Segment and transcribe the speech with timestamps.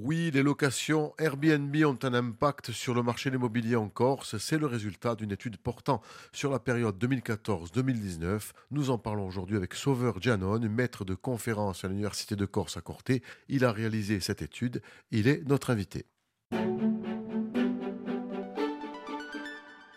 [0.00, 4.38] Oui, les locations Airbnb ont un impact sur le marché de l'immobilier en Corse.
[4.38, 6.00] C'est le résultat d'une étude portant
[6.32, 8.52] sur la période 2014-2019.
[8.70, 12.80] Nous en parlons aujourd'hui avec Sauveur Gianon, maître de conférence à l'Université de Corse à
[12.80, 13.24] Corté.
[13.48, 14.82] Il a réalisé cette étude.
[15.10, 16.06] Il est notre invité.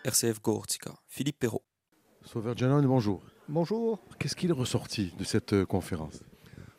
[0.04, 1.62] RCF Gortica, Philippe Perrault.
[2.24, 3.24] Sauveur Gianon, bonjour.
[3.48, 4.00] Bonjour.
[4.18, 6.24] Qu'est-ce qu'il est ressorti de cette euh, conférence?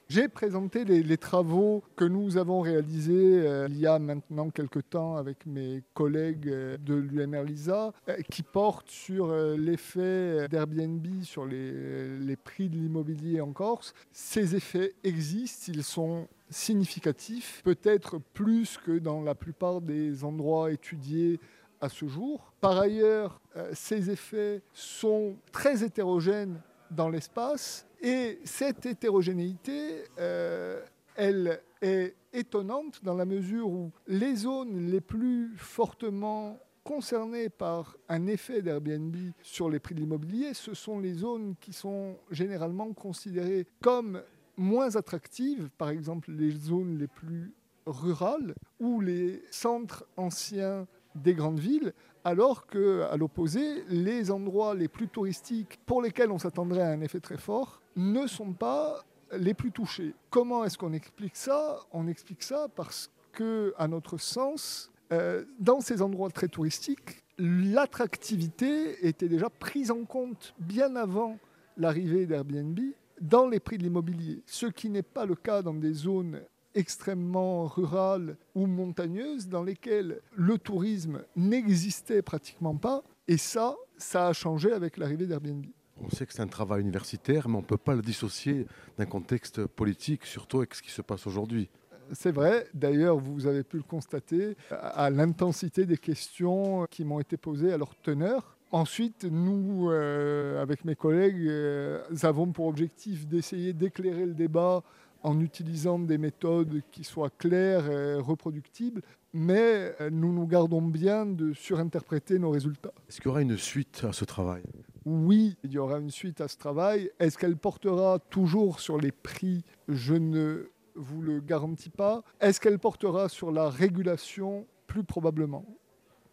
[0.09, 5.15] J'ai présenté les, travaux que nous avons réalisés euh, il y a maintenant quelques temps
[5.15, 12.35] avec mes collègues euh, de l'UMR LISA, euh, qui portent sur l'effet d'Airbnb sur les
[12.43, 13.93] prix de l'immobilier en Corse.
[14.11, 21.39] Ces effets existent, ils sont significatifs, peut-être plus que dans la plupart des endroits étudiés
[21.81, 22.53] à ce jour.
[22.61, 23.41] Par ailleurs,
[23.73, 26.61] ces effets sont très hétérogènes
[26.91, 27.85] dans l'espace.
[28.03, 30.81] Et cette hétérogénéité, euh,
[31.15, 38.27] elle est étonnante dans la mesure où les zones les plus fortement concernées par un
[38.27, 43.65] effet d'Airbnb sur les prix de l'immobilier, ce sont les zones qui sont généralement considérées
[43.79, 44.21] comme
[44.57, 47.53] moins attractives, par exemple les zones les plus
[47.85, 55.07] rurales ou les centres anciens des grandes villes, alors qu'à l'opposé, les endroits les plus
[55.07, 59.03] touristiques pour lesquels on s'attendrait à un effet très fort ne sont pas
[59.37, 60.13] les plus touchés.
[60.29, 61.79] Comment est-ce qu'on explique ça?
[61.91, 69.05] On explique ça parce que, à notre sens, euh, dans ces endroits très touristiques, l'attractivité
[69.07, 71.37] était déjà prise en compte bien avant
[71.77, 72.79] l'arrivée d'Airbnb
[73.21, 76.41] dans les prix de l'immobilier, ce qui n'est pas le cas dans des zones
[76.75, 83.03] extrêmement rurales ou montagneuses dans lesquelles le tourisme n'existait pratiquement pas.
[83.27, 85.65] Et ça, ça a changé avec l'arrivée d'Airbnb.
[86.01, 89.05] On sait que c'est un travail universitaire, mais on ne peut pas le dissocier d'un
[89.05, 91.69] contexte politique, surtout avec ce qui se passe aujourd'hui.
[92.11, 97.37] C'est vrai, d'ailleurs vous avez pu le constater à l'intensité des questions qui m'ont été
[97.37, 98.57] posées à leur teneur.
[98.71, 104.83] Ensuite, nous, euh, avec mes collègues, euh, avons pour objectif d'essayer d'éclairer le débat
[105.23, 109.01] en utilisant des méthodes qui soient claires et reproductibles,
[109.33, 112.93] mais euh, nous nous gardons bien de surinterpréter nos résultats.
[113.09, 114.63] Est-ce qu'il y aura une suite à ce travail?
[115.05, 117.09] Oui, il y aura une suite à ce travail.
[117.19, 119.63] Est-ce qu'elle portera toujours sur les prix?
[119.87, 122.23] Je ne vous le garantis pas.
[122.39, 124.67] Est-ce qu'elle portera sur la régulation?
[124.87, 125.65] Plus probablement.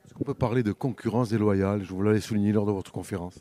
[0.04, 1.82] Est-ce qu'on peut parler de concurrence déloyale?
[1.82, 3.38] Je vous l'avais souligné lors de votre conférence.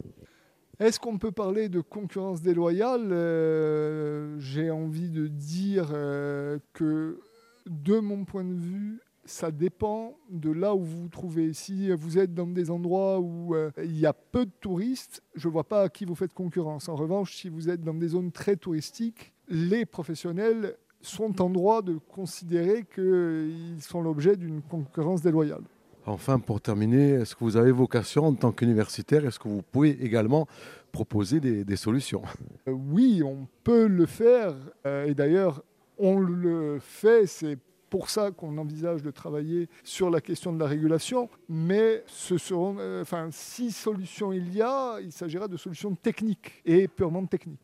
[0.80, 7.20] Est-ce qu'on peut parler de concurrence déloyale euh, J'ai envie de dire euh, que,
[7.66, 11.52] de mon point de vue, ça dépend de là où vous vous trouvez.
[11.52, 15.50] Si vous êtes dans des endroits où euh, il y a peu de touristes, je
[15.50, 16.88] ne vois pas à qui vous faites concurrence.
[16.88, 21.82] En revanche, si vous êtes dans des zones très touristiques, les professionnels sont en droit
[21.82, 25.64] de considérer qu'ils sont l'objet d'une concurrence déloyale.
[26.06, 29.92] Enfin, pour terminer, est-ce que vous avez vocation en tant qu'universitaire Est-ce que vous pouvez
[30.04, 30.48] également
[30.92, 32.24] proposer des, solutions?
[32.68, 34.56] Euh, Oui, on peut le faire.
[34.86, 35.64] Euh, et d'ailleurs,
[35.98, 37.28] on le fait.
[37.28, 37.58] C'est
[37.90, 41.30] pour ça qu'on envisage de travailler sur la question de la régulation.
[41.48, 46.62] Mais ce seront, euh, enfin, si solutions il y a, il s'agira de solutions techniques
[46.66, 47.58] et purement techniques.